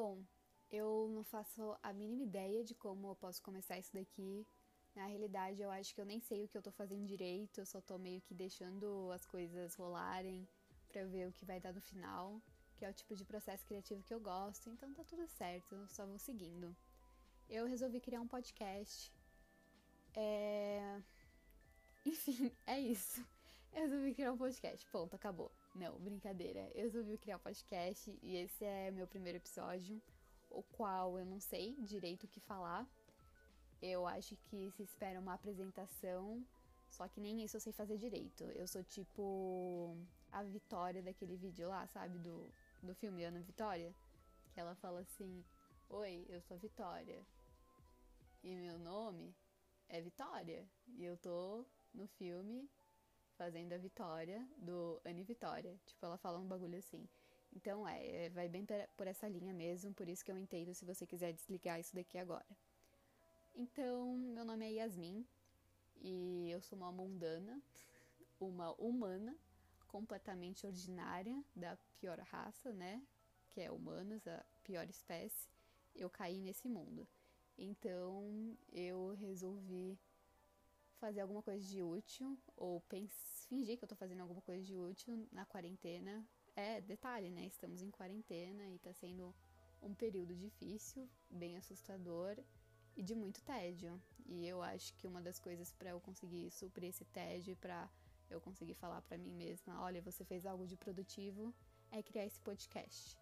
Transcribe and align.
Bom, 0.00 0.22
eu 0.70 1.08
não 1.12 1.24
faço 1.24 1.76
a 1.82 1.92
mínima 1.92 2.22
ideia 2.22 2.62
de 2.62 2.72
como 2.72 3.08
eu 3.08 3.16
posso 3.16 3.42
começar 3.42 3.76
isso 3.80 3.92
daqui. 3.92 4.46
Na 4.94 5.06
realidade, 5.06 5.60
eu 5.60 5.72
acho 5.72 5.92
que 5.92 6.00
eu 6.00 6.04
nem 6.04 6.20
sei 6.20 6.44
o 6.44 6.48
que 6.48 6.56
eu 6.56 6.62
tô 6.62 6.70
fazendo 6.70 7.04
direito, 7.04 7.58
eu 7.58 7.66
só 7.66 7.80
tô 7.80 7.98
meio 7.98 8.20
que 8.20 8.32
deixando 8.32 9.10
as 9.10 9.26
coisas 9.26 9.74
rolarem 9.74 10.48
pra 10.88 11.04
ver 11.04 11.26
o 11.26 11.32
que 11.32 11.44
vai 11.44 11.58
dar 11.58 11.72
no 11.72 11.80
final, 11.80 12.40
que 12.76 12.84
é 12.84 12.90
o 12.90 12.94
tipo 12.94 13.16
de 13.16 13.24
processo 13.24 13.66
criativo 13.66 14.04
que 14.04 14.14
eu 14.14 14.20
gosto, 14.20 14.70
então 14.70 14.94
tá 14.94 15.02
tudo 15.02 15.26
certo, 15.26 15.74
eu 15.74 15.88
só 15.88 16.06
vou 16.06 16.20
seguindo. 16.20 16.76
Eu 17.50 17.66
resolvi 17.66 17.98
criar 18.00 18.20
um 18.20 18.28
podcast. 18.28 19.12
É. 20.14 21.02
Enfim, 22.06 22.52
é 22.68 22.78
isso. 22.78 23.20
Eu 23.72 23.82
resolvi 23.82 24.14
criar 24.14 24.32
um 24.32 24.38
podcast. 24.38 24.86
Ponto, 24.92 25.16
acabou. 25.16 25.50
Não, 25.74 25.98
brincadeira. 25.98 26.70
Eu 26.74 26.84
resolvi 26.84 27.16
criar 27.18 27.36
um 27.36 27.40
podcast 27.40 28.18
e 28.22 28.36
esse 28.36 28.64
é 28.64 28.90
meu 28.90 29.06
primeiro 29.06 29.38
episódio, 29.38 30.00
o 30.50 30.62
qual 30.62 31.18
eu 31.18 31.24
não 31.24 31.40
sei 31.40 31.76
direito 31.80 32.24
o 32.24 32.28
que 32.28 32.40
falar. 32.40 32.86
Eu 33.80 34.06
acho 34.06 34.36
que 34.36 34.70
se 34.72 34.82
espera 34.82 35.20
uma 35.20 35.34
apresentação, 35.34 36.44
só 36.90 37.06
que 37.06 37.20
nem 37.20 37.44
isso 37.44 37.56
eu 37.56 37.60
sei 37.60 37.72
fazer 37.72 37.96
direito. 37.96 38.44
Eu 38.44 38.66
sou 38.66 38.82
tipo 38.82 39.96
a 40.32 40.42
Vitória 40.42 41.02
daquele 41.02 41.36
vídeo 41.36 41.68
lá, 41.68 41.86
sabe? 41.86 42.18
Do, 42.18 42.50
do 42.82 42.94
filme 42.94 43.24
Ana 43.24 43.40
Vitória. 43.40 43.94
Que 44.52 44.60
ela 44.60 44.74
fala 44.74 45.00
assim: 45.00 45.44
Oi, 45.90 46.26
eu 46.28 46.40
sou 46.42 46.56
a 46.56 46.60
Vitória. 46.60 47.24
E 48.42 48.56
meu 48.56 48.78
nome 48.78 49.32
é 49.88 50.00
Vitória. 50.00 50.66
E 50.96 51.04
eu 51.04 51.16
tô 51.16 51.64
no 51.94 52.06
filme 52.06 52.68
fazendo 53.38 53.72
a 53.72 53.78
Vitória 53.78 54.46
do 54.58 55.00
Anne 55.06 55.22
Vitória. 55.22 55.78
Tipo, 55.86 56.04
ela 56.04 56.18
fala 56.18 56.38
um 56.38 56.46
bagulho 56.46 56.76
assim. 56.76 57.08
Então 57.54 57.88
é, 57.88 58.26
é 58.26 58.30
vai 58.30 58.48
bem 58.48 58.66
por 58.96 59.06
essa 59.06 59.28
linha 59.28 59.54
mesmo, 59.54 59.94
por 59.94 60.08
isso 60.08 60.24
que 60.24 60.30
eu 60.30 60.36
entendo 60.36 60.74
se 60.74 60.84
você 60.84 61.06
quiser 61.06 61.32
desligar 61.32 61.80
isso 61.80 61.94
daqui 61.94 62.18
agora. 62.18 62.46
Então, 63.54 64.16
meu 64.16 64.44
nome 64.44 64.66
é 64.66 64.72
Yasmin 64.72 65.26
e 66.00 66.50
eu 66.50 66.60
sou 66.60 66.76
uma 66.78 66.92
mundana, 66.92 67.62
uma 68.38 68.72
humana, 68.80 69.34
completamente 69.86 70.66
ordinária, 70.66 71.42
da 71.56 71.78
pior 71.98 72.18
raça, 72.18 72.72
né? 72.72 73.02
Que 73.48 73.62
é 73.62 73.70
humanos, 73.70 74.26
a 74.28 74.44
pior 74.62 74.88
espécie. 74.90 75.48
Eu 75.94 76.10
caí 76.10 76.40
nesse 76.40 76.68
mundo. 76.68 77.06
Então, 77.56 78.56
eu 78.70 79.14
resolvi 79.14 79.98
fazer 80.98 81.20
alguma 81.20 81.42
coisa 81.42 81.64
de 81.64 81.82
útil, 81.82 82.38
ou 82.56 82.82
fingir 83.48 83.78
que 83.78 83.84
eu 83.84 83.88
tô 83.88 83.96
fazendo 83.96 84.20
alguma 84.20 84.42
coisa 84.42 84.62
de 84.62 84.76
útil 84.76 85.26
na 85.32 85.44
quarentena. 85.46 86.26
É, 86.54 86.80
detalhe, 86.80 87.30
né? 87.30 87.46
Estamos 87.46 87.82
em 87.82 87.90
quarentena 87.90 88.68
e 88.68 88.78
tá 88.78 88.92
sendo 88.92 89.34
um 89.80 89.94
período 89.94 90.34
difícil, 90.34 91.08
bem 91.30 91.56
assustador 91.56 92.36
e 92.96 93.02
de 93.02 93.14
muito 93.14 93.42
tédio. 93.42 94.00
E 94.26 94.46
eu 94.46 94.60
acho 94.62 94.92
que 94.94 95.06
uma 95.06 95.22
das 95.22 95.38
coisas 95.38 95.72
para 95.72 95.90
eu 95.90 96.00
conseguir 96.00 96.50
suprir 96.50 96.90
esse 96.90 97.04
tédio 97.04 97.52
e 97.52 97.56
para 97.56 97.88
eu 98.28 98.40
conseguir 98.40 98.74
falar 98.74 99.00
para 99.02 99.16
mim 99.16 99.32
mesma, 99.32 99.80
olha, 99.80 100.02
você 100.02 100.24
fez 100.24 100.44
algo 100.44 100.66
de 100.66 100.76
produtivo, 100.76 101.54
é 101.90 102.02
criar 102.02 102.26
esse 102.26 102.40
podcast. 102.40 103.16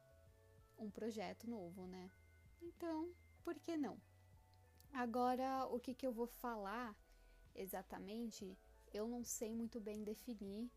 Um 0.78 0.90
projeto 0.90 1.48
novo, 1.48 1.86
né? 1.86 2.10
Então, 2.60 3.12
por 3.44 3.54
que 3.60 3.76
não? 3.76 4.00
Agora, 4.92 5.66
o 5.66 5.78
que, 5.78 5.94
que 5.94 6.06
eu 6.06 6.12
vou 6.12 6.26
falar 6.26 6.96
exatamente, 7.56 8.56
eu 8.92 9.08
não 9.08 9.24
sei 9.24 9.54
muito 9.54 9.80
bem 9.80 10.02
definir 10.04 10.70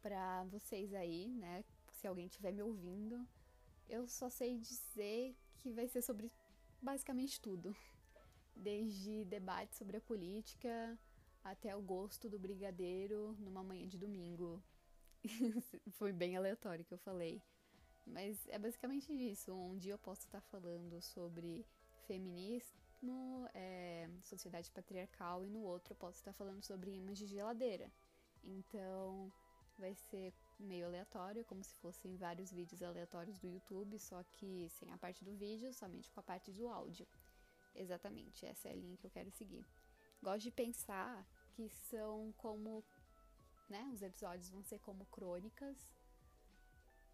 para 0.00 0.44
vocês 0.44 0.94
aí, 0.94 1.28
né? 1.28 1.64
Se 1.92 2.06
alguém 2.06 2.26
estiver 2.26 2.52
me 2.52 2.62
ouvindo, 2.62 3.26
eu 3.88 4.06
só 4.06 4.28
sei 4.28 4.58
dizer 4.58 5.36
que 5.56 5.72
vai 5.72 5.88
ser 5.88 6.02
sobre 6.02 6.30
basicamente 6.80 7.40
tudo. 7.40 7.74
Desde 8.54 9.24
debate 9.24 9.76
sobre 9.76 9.96
a 9.96 10.00
política 10.00 10.98
até 11.44 11.74
o 11.74 11.82
gosto 11.82 12.28
do 12.28 12.38
brigadeiro 12.38 13.36
numa 13.38 13.62
manhã 13.62 13.86
de 13.86 13.98
domingo. 13.98 14.62
Foi 15.92 16.12
bem 16.12 16.36
aleatório 16.36 16.84
que 16.84 16.94
eu 16.94 16.98
falei. 16.98 17.42
Mas 18.06 18.46
é 18.48 18.58
basicamente 18.58 19.12
isso. 19.12 19.52
Um 19.52 19.76
dia 19.76 19.92
eu 19.92 19.98
posso 19.98 20.22
estar 20.22 20.40
falando 20.40 21.00
sobre 21.02 21.66
feminismo, 22.98 23.48
é, 23.54 24.08
sociedade 24.24 24.70
patriarcal, 24.70 25.44
e 25.44 25.48
no 25.48 25.62
outro 25.62 25.92
eu 25.92 25.96
posso 25.96 26.18
estar 26.18 26.32
falando 26.32 26.62
sobre 26.64 26.90
imãs 26.90 27.18
de 27.18 27.26
geladeira. 27.26 27.90
Então 28.44 29.32
vai 29.78 29.94
ser 29.94 30.34
meio 30.58 30.86
aleatório, 30.86 31.44
como 31.44 31.62
se 31.62 31.74
fossem 31.76 32.16
vários 32.16 32.50
vídeos 32.50 32.82
aleatórios 32.82 33.38
do 33.38 33.46
YouTube, 33.46 33.98
só 33.98 34.22
que 34.24 34.68
sem 34.70 34.92
a 34.92 34.98
parte 34.98 35.24
do 35.24 35.36
vídeo, 35.36 35.72
somente 35.72 36.10
com 36.10 36.20
a 36.20 36.22
parte 36.22 36.52
do 36.52 36.68
áudio. 36.68 37.06
Exatamente, 37.74 38.44
essa 38.44 38.68
é 38.68 38.72
a 38.72 38.76
linha 38.76 38.96
que 38.96 39.06
eu 39.06 39.10
quero 39.10 39.30
seguir. 39.30 39.64
Gosto 40.20 40.44
de 40.44 40.50
pensar 40.50 41.24
que 41.52 41.68
são 41.68 42.32
como, 42.36 42.84
né, 43.68 43.88
os 43.92 44.02
episódios 44.02 44.50
vão 44.50 44.62
ser 44.64 44.80
como 44.80 45.06
crônicas, 45.06 45.76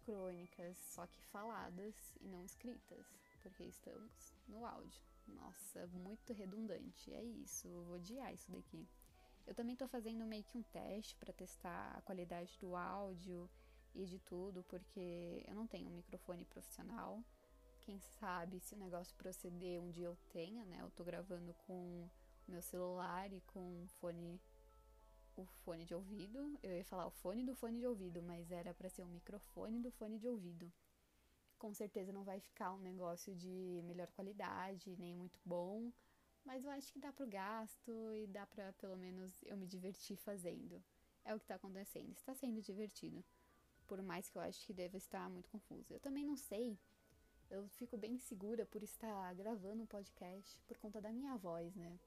crônicas 0.03 0.77
só 0.77 1.05
que 1.05 1.21
faladas 1.25 1.95
e 2.19 2.27
não 2.27 2.43
escritas, 2.43 3.05
porque 3.43 3.63
estamos 3.63 4.33
no 4.47 4.65
áudio. 4.65 5.14
Nossa, 5.27 5.87
muito 5.87 6.33
redundante. 6.33 7.13
É 7.13 7.23
isso, 7.23 7.67
eu 7.67 7.83
vou 7.83 7.95
odiar 7.95 8.33
isso 8.33 8.51
daqui. 8.51 8.87
Eu 9.45 9.53
também 9.53 9.75
tô 9.75 9.87
fazendo 9.87 10.25
meio 10.25 10.43
que 10.43 10.57
um 10.57 10.63
teste 10.63 11.15
para 11.15 11.33
testar 11.33 11.95
a 11.95 12.01
qualidade 12.01 12.57
do 12.59 12.75
áudio 12.75 13.49
e 13.93 14.05
de 14.05 14.19
tudo, 14.19 14.63
porque 14.63 15.43
eu 15.47 15.55
não 15.55 15.67
tenho 15.67 15.89
um 15.89 15.93
microfone 15.95 16.45
profissional. 16.45 17.23
Quem 17.81 17.99
sabe 17.99 18.59
se 18.59 18.73
o 18.73 18.77
negócio 18.77 19.15
proceder 19.15 19.79
um 19.79 19.91
dia 19.91 20.07
eu 20.07 20.17
tenha, 20.31 20.65
né? 20.65 20.79
Eu 20.81 20.89
tô 20.91 21.03
gravando 21.03 21.53
com 21.67 22.09
o 22.47 22.51
meu 22.51 22.61
celular 22.61 23.31
e 23.31 23.41
com 23.41 23.85
fone 23.99 24.41
o 25.37 25.45
fone 25.45 25.85
de 25.85 25.93
ouvido. 25.93 26.57
Eu 26.63 26.71
ia 26.71 26.83
falar 26.85 27.05
o 27.05 27.11
fone 27.11 27.43
do 27.43 27.53
fone 27.53 27.79
de 27.79 27.85
ouvido, 27.85 28.23
mas 28.23 28.51
era 28.51 28.73
para 28.73 28.89
ser 28.89 29.03
o 29.03 29.07
microfone 29.07 29.79
do 29.79 29.91
fone 29.91 30.17
de 30.17 30.27
ouvido 30.27 30.71
com 31.57 31.73
certeza 31.73 32.11
não 32.11 32.23
vai 32.23 32.39
ficar 32.39 32.73
um 32.73 32.79
negócio 32.79 33.35
de 33.35 33.81
melhor 33.85 34.07
qualidade, 34.11 34.95
nem 34.97 35.15
muito 35.15 35.39
bom, 35.43 35.91
mas 36.43 36.63
eu 36.63 36.71
acho 36.71 36.91
que 36.93 36.99
dá 36.99 37.11
pro 37.11 37.27
gasto 37.27 37.91
e 38.13 38.27
dá 38.27 38.45
pra 38.45 38.71
pelo 38.73 38.95
menos 38.95 39.41
eu 39.43 39.57
me 39.57 39.65
divertir 39.65 40.15
fazendo. 40.17 40.83
É 41.23 41.33
o 41.33 41.39
que 41.39 41.45
tá 41.45 41.55
acontecendo, 41.55 42.11
está 42.11 42.35
sendo 42.35 42.61
divertido. 42.61 43.23
Por 43.87 44.01
mais 44.01 44.29
que 44.29 44.37
eu 44.37 44.41
acho 44.41 44.65
que 44.65 44.73
deva 44.73 44.97
estar 44.97 45.29
muito 45.29 45.49
confuso. 45.49 45.93
Eu 45.93 45.99
também 45.99 46.25
não 46.25 46.37
sei. 46.37 46.77
Eu 47.49 47.67
fico 47.69 47.97
bem 47.97 48.17
segura 48.17 48.65
por 48.65 48.81
estar 48.83 49.33
gravando 49.35 49.83
um 49.83 49.87
podcast 49.87 50.61
por 50.67 50.77
conta 50.77 51.01
da 51.01 51.11
minha 51.11 51.35
voz, 51.37 51.75
né? 51.75 51.99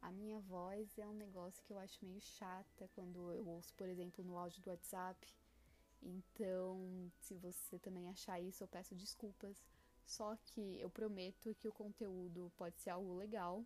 A 0.00 0.12
minha 0.12 0.38
voz 0.40 0.98
é 0.98 1.06
um 1.06 1.14
negócio 1.14 1.64
que 1.64 1.72
eu 1.72 1.78
acho 1.78 2.04
meio 2.04 2.20
chata 2.20 2.88
quando 2.94 3.32
eu 3.32 3.46
ouço, 3.46 3.74
por 3.74 3.88
exemplo, 3.88 4.22
no 4.24 4.36
áudio 4.38 4.62
do 4.62 4.70
WhatsApp 4.70 5.26
então, 6.02 7.10
se 7.18 7.34
você 7.34 7.78
também 7.78 8.08
achar 8.08 8.40
isso, 8.40 8.62
eu 8.62 8.68
peço 8.68 8.94
desculpas. 8.94 9.62
Só 10.04 10.36
que 10.36 10.80
eu 10.80 10.88
prometo 10.88 11.54
que 11.56 11.66
o 11.66 11.72
conteúdo 11.72 12.52
pode 12.56 12.78
ser 12.80 12.90
algo 12.90 13.14
legal. 13.14 13.64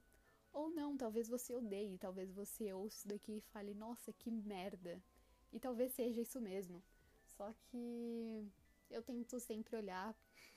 Ou 0.52 0.70
não, 0.70 0.96
talvez 0.96 1.28
você 1.28 1.54
odeie, 1.54 1.98
talvez 1.98 2.32
você 2.32 2.72
ouça 2.72 2.96
isso 2.96 3.08
daqui 3.08 3.36
e 3.36 3.41
fale, 3.52 3.74
nossa, 3.74 4.12
que 4.12 4.30
merda. 4.30 5.00
E 5.52 5.60
talvez 5.60 5.92
seja 5.92 6.20
isso 6.20 6.41
mesmo. 6.41 6.82
Só 7.36 7.52
que 7.52 8.48
eu 8.91 9.02
tento 9.02 9.38
sempre 9.38 9.76
olhar 9.76 10.16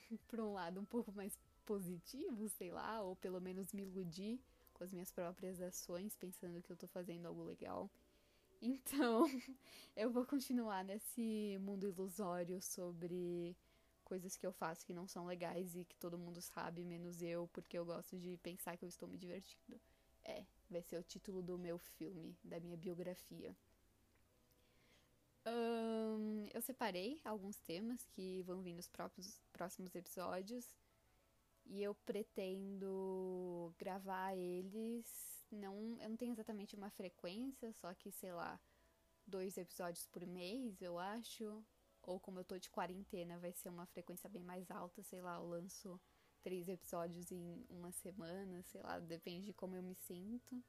para 0.28 0.44
um 0.44 0.54
lado 0.54 0.80
um 0.80 0.86
pouco 0.86 1.12
mais 1.12 1.38
positivo, 1.66 2.50
sei 2.50 2.72
lá, 2.72 3.02
ou 3.02 3.16
pelo 3.16 3.40
menos 3.40 3.72
me 3.74 3.84
iludir 3.84 4.40
com 4.74 4.84
as 4.84 4.92
minhas 4.92 5.12
próprias 5.12 5.62
ações, 5.62 6.16
pensando 6.16 6.62
que 6.62 6.72
eu 6.72 6.78
tô 6.78 6.88
fazendo 6.88 7.28
algo 7.28 7.44
legal. 7.44 7.90
Então, 8.66 9.26
eu 9.94 10.10
vou 10.10 10.26
continuar 10.26 10.86
nesse 10.86 11.58
mundo 11.60 11.86
ilusório 11.86 12.62
sobre 12.62 13.58
coisas 14.06 14.38
que 14.38 14.48
eu 14.48 14.54
faço 14.54 14.86
que 14.86 14.94
não 14.94 15.06
são 15.06 15.26
legais 15.26 15.76
e 15.76 15.84
que 15.84 15.98
todo 15.98 16.18
mundo 16.18 16.42
sabe, 16.42 16.82
menos 16.82 17.22
eu, 17.22 17.50
porque 17.52 17.78
eu 17.78 17.84
gosto 17.84 18.18
de 18.18 18.38
pensar 18.38 18.78
que 18.78 18.86
eu 18.86 18.90
estou 18.90 19.10
me 19.10 19.18
divertindo. 19.18 19.78
É, 20.24 20.46
vai 20.70 20.82
ser 20.82 20.98
o 20.98 21.04
título 21.04 21.42
do 21.42 21.58
meu 21.58 21.78
filme, 21.78 22.38
da 22.42 22.58
minha 22.62 22.78
biografia. 22.78 23.54
Eu 26.54 26.62
separei 26.62 27.20
alguns 27.26 27.58
temas 27.58 28.06
que 28.16 28.44
vão 28.44 28.62
vir 28.62 28.74
nos 28.74 28.88
próprios, 28.88 29.42
próximos 29.52 29.94
episódios 29.94 30.66
e 31.66 31.84
eu 31.84 31.94
pretendo 32.06 33.74
gravar 33.78 34.38
eles. 34.38 35.33
Não, 35.54 35.98
eu 36.02 36.10
não 36.10 36.18
tenho 36.18 36.32
exatamente 36.32 36.76
uma 36.76 36.90
frequência, 36.90 37.72
só 37.74 37.94
que 37.94 38.12
sei 38.12 38.34
lá, 38.34 38.60
dois 39.26 39.58
episódios 39.58 40.06
por 40.08 40.26
mês, 40.26 40.82
eu 40.82 40.98
acho. 41.00 41.64
Ou 42.02 42.20
como 42.20 42.40
eu 42.40 42.44
tô 42.44 42.58
de 42.58 42.70
quarentena, 42.70 43.40
vai 43.40 43.54
ser 43.54 43.70
uma 43.70 43.86
frequência 43.86 44.30
bem 44.30 44.44
mais 44.44 44.70
alta, 44.70 45.02
sei 45.04 45.22
lá, 45.22 45.36
eu 45.36 45.48
lanço 45.48 46.00
três 46.42 46.68
episódios 46.68 47.32
em 47.32 47.66
uma 47.70 47.92
semana, 47.92 48.62
sei 48.64 48.82
lá, 48.82 49.00
depende 49.00 49.46
de 49.46 49.54
como 49.54 49.76
eu 49.76 49.84
me 49.84 49.96
sinto. 49.96 50.62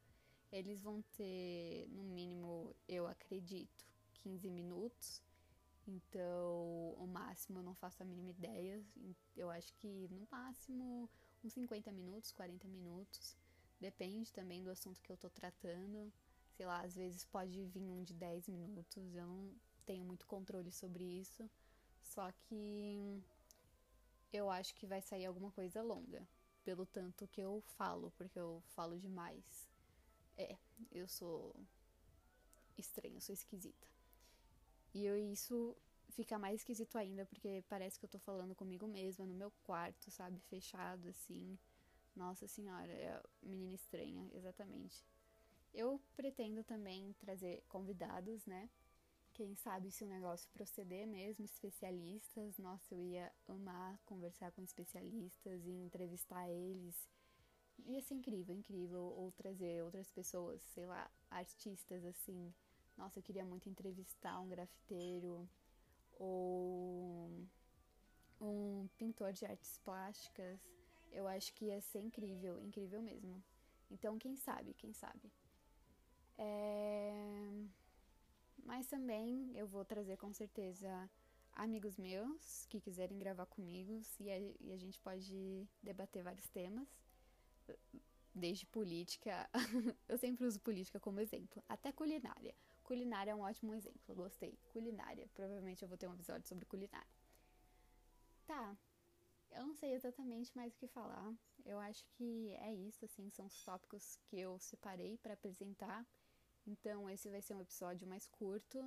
Eles 0.52 0.80
vão 0.80 1.02
ter, 1.16 1.88
no 1.88 2.04
mínimo, 2.04 2.76
eu 2.86 3.08
acredito, 3.08 3.84
15 4.22 4.48
minutos. 4.48 5.20
Então, 5.86 6.94
o 6.96 7.06
máximo 7.06 7.58
eu 7.58 7.62
não 7.62 7.74
faço 7.74 8.02
a 8.02 8.06
mínima 8.06 8.30
ideia. 8.30 8.82
Eu 9.36 9.50
acho 9.50 9.74
que 9.74 10.08
no 10.08 10.26
máximo 10.30 11.10
uns 11.42 11.52
50 11.52 11.90
minutos, 11.92 12.30
40 12.30 12.68
minutos. 12.68 13.36
Depende 13.84 14.32
também 14.32 14.62
do 14.62 14.70
assunto 14.70 15.02
que 15.02 15.12
eu 15.12 15.16
tô 15.18 15.28
tratando. 15.28 16.10
Sei 16.56 16.64
lá, 16.64 16.80
às 16.80 16.94
vezes 16.94 17.26
pode 17.26 17.66
vir 17.66 17.90
um 17.90 18.02
de 18.02 18.14
10 18.14 18.48
minutos. 18.48 19.14
Eu 19.14 19.26
não 19.26 19.54
tenho 19.84 20.02
muito 20.06 20.26
controle 20.26 20.72
sobre 20.72 21.04
isso. 21.04 21.50
Só 22.00 22.32
que 22.32 23.22
eu 24.32 24.48
acho 24.48 24.74
que 24.74 24.86
vai 24.86 25.02
sair 25.02 25.26
alguma 25.26 25.50
coisa 25.52 25.82
longa. 25.82 26.26
Pelo 26.64 26.86
tanto 26.86 27.28
que 27.28 27.42
eu 27.42 27.62
falo, 27.76 28.10
porque 28.16 28.38
eu 28.38 28.62
falo 28.68 28.98
demais. 28.98 29.68
É, 30.38 30.56
eu 30.90 31.06
sou 31.06 31.54
estranha, 32.78 33.18
eu 33.18 33.20
sou 33.20 33.34
esquisita. 33.34 33.86
E 34.94 35.04
eu, 35.04 35.14
isso 35.30 35.76
fica 36.08 36.38
mais 36.38 36.60
esquisito 36.60 36.96
ainda, 36.96 37.26
porque 37.26 37.62
parece 37.68 37.98
que 37.98 38.06
eu 38.06 38.10
tô 38.10 38.18
falando 38.18 38.54
comigo 38.54 38.86
mesma 38.86 39.26
no 39.26 39.34
meu 39.34 39.50
quarto, 39.62 40.10
sabe? 40.10 40.40
Fechado 40.48 41.06
assim. 41.10 41.58
Nossa 42.14 42.46
senhora, 42.46 42.92
é 42.92 43.20
menina 43.42 43.74
estranha, 43.74 44.28
exatamente. 44.32 45.04
Eu 45.72 46.00
pretendo 46.16 46.62
também 46.62 47.12
trazer 47.14 47.62
convidados, 47.68 48.46
né? 48.46 48.70
Quem 49.32 49.56
sabe 49.56 49.90
se 49.90 50.04
o 50.04 50.06
negócio 50.06 50.48
proceder 50.52 51.06
mesmo, 51.08 51.44
especialistas. 51.44 52.56
Nossa, 52.58 52.94
eu 52.94 53.02
ia 53.02 53.32
amar 53.48 53.98
conversar 54.06 54.52
com 54.52 54.62
especialistas 54.62 55.66
e 55.66 55.70
entrevistar 55.70 56.48
eles. 56.48 57.08
Ia 57.86 58.00
ser 58.00 58.14
incrível, 58.14 58.54
incrível. 58.54 59.02
Ou 59.02 59.32
trazer 59.32 59.82
outras 59.82 60.08
pessoas, 60.12 60.62
sei 60.62 60.86
lá, 60.86 61.10
artistas 61.28 62.04
assim. 62.04 62.54
Nossa, 62.96 63.18
eu 63.18 63.22
queria 63.24 63.44
muito 63.44 63.68
entrevistar 63.68 64.38
um 64.40 64.48
grafiteiro 64.48 65.48
ou 66.12 67.28
um 68.40 68.88
pintor 68.96 69.32
de 69.32 69.44
artes 69.44 69.78
plásticas. 69.78 70.60
Eu 71.14 71.26
acho 71.28 71.54
que 71.54 71.66
ia 71.66 71.80
ser 71.80 72.00
incrível, 72.00 72.60
incrível 72.60 73.00
mesmo. 73.00 73.42
Então, 73.90 74.18
quem 74.18 74.36
sabe, 74.36 74.74
quem 74.74 74.92
sabe. 74.92 75.32
É... 76.36 77.12
Mas 78.64 78.86
também 78.86 79.52
eu 79.54 79.66
vou 79.66 79.84
trazer 79.84 80.16
com 80.16 80.32
certeza 80.32 81.10
amigos 81.52 81.96
meus 81.96 82.66
que 82.66 82.80
quiserem 82.80 83.18
gravar 83.18 83.46
comigo 83.46 84.02
e 84.18 84.30
a, 84.30 84.38
e 84.38 84.72
a 84.72 84.76
gente 84.76 84.98
pode 85.00 85.68
debater 85.82 86.22
vários 86.22 86.48
temas, 86.48 86.88
desde 88.34 88.66
política, 88.66 89.48
eu 90.08 90.18
sempre 90.18 90.44
uso 90.44 90.60
política 90.60 90.98
como 90.98 91.20
exemplo, 91.20 91.62
até 91.68 91.92
culinária. 91.92 92.54
Culinária 92.82 93.30
é 93.30 93.34
um 93.34 93.40
ótimo 93.40 93.74
exemplo, 93.74 94.14
gostei. 94.14 94.58
Culinária, 94.72 95.28
provavelmente 95.34 95.82
eu 95.82 95.88
vou 95.88 95.96
ter 95.96 96.08
um 96.08 96.14
episódio 96.14 96.46
sobre 96.48 96.66
culinária. 96.66 97.06
Tá, 98.46 98.76
eu 99.54 99.66
não 99.66 99.74
sei 99.74 99.92
exatamente 99.92 100.54
mais 100.56 100.74
o 100.74 100.76
que 100.76 100.86
falar. 100.88 101.32
Eu 101.64 101.78
acho 101.78 102.04
que 102.10 102.52
é 102.54 102.72
isso, 102.74 103.04
assim, 103.04 103.30
são 103.30 103.46
os 103.46 103.64
tópicos 103.64 104.16
que 104.26 104.38
eu 104.38 104.58
separei 104.58 105.16
para 105.18 105.34
apresentar. 105.34 106.06
Então, 106.66 107.08
esse 107.08 107.30
vai 107.30 107.40
ser 107.40 107.54
um 107.54 107.60
episódio 107.60 108.08
mais 108.08 108.26
curto, 108.26 108.78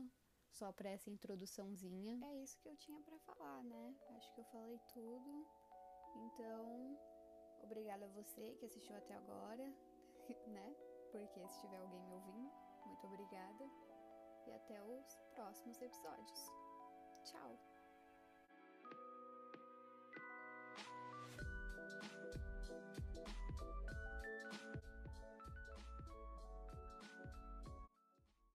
só 0.49 0.71
para 0.71 0.89
essa 0.89 1.09
introduçãozinha. 1.09 2.19
É 2.25 2.43
isso 2.43 2.59
que 2.59 2.69
eu 2.69 2.75
tinha 2.75 3.01
para 3.01 3.19
falar, 3.19 3.63
né? 3.63 3.95
Acho 4.17 4.33
que 4.33 4.41
eu 4.41 4.45
falei 4.45 4.79
tudo. 4.93 5.47
Então, 6.15 6.99
obrigada 7.63 8.05
a 8.05 8.09
você 8.09 8.55
que 8.59 8.65
assistiu 8.65 8.95
até 8.95 9.13
agora, 9.13 9.73
né? 10.47 10.75
Porque 11.11 11.47
se 11.47 11.61
tiver 11.61 11.77
alguém 11.77 12.01
me 12.01 12.13
ouvindo, 12.13 12.51
muito 12.85 13.07
obrigada 13.07 13.69
e 14.47 14.51
até 14.51 14.83
os 14.83 15.15
próximos 15.33 15.81
episódios. 15.81 16.51
Tchau! 17.25 17.76